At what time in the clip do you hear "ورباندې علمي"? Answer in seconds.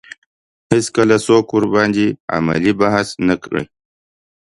1.55-2.71